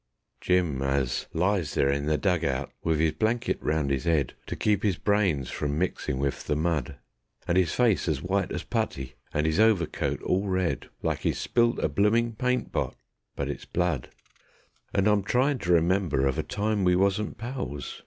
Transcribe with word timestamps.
Jim 0.41 0.81
as 0.81 1.27
lies 1.31 1.75
there 1.75 1.91
in 1.91 2.07
the 2.07 2.17
dug 2.17 2.43
out 2.43 2.71
wiv 2.83 2.99
'is 2.99 3.11
blanket 3.11 3.61
round 3.61 3.91
'is 3.91 4.07
'ead, 4.07 4.33
To 4.47 4.55
keep 4.55 4.83
'is 4.83 4.97
brains 4.97 5.51
from 5.51 5.77
mixin' 5.77 6.17
wiv 6.17 6.43
the 6.43 6.55
mud; 6.55 6.95
And 7.47 7.55
'is 7.55 7.71
face 7.75 8.07
as 8.07 8.19
white 8.19 8.51
as 8.51 8.63
putty, 8.63 9.13
and 9.31 9.45
'is 9.45 9.59
overcoat 9.59 10.19
all 10.23 10.47
red, 10.47 10.89
Like 11.03 11.23
'e's 11.23 11.37
spilt 11.37 11.77
a 11.77 11.87
bloomin' 11.87 12.33
paint 12.33 12.71
pot 12.71 12.95
but 13.35 13.47
it's 13.47 13.65
blood. 13.65 14.09
And 14.91 15.07
I'm 15.07 15.21
tryin' 15.21 15.59
to 15.59 15.71
remember 15.73 16.25
of 16.25 16.39
a 16.39 16.41
time 16.41 16.83
we 16.83 16.95
wasn't 16.95 17.37
pals. 17.37 17.99